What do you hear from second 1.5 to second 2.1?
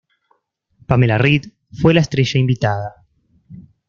fue la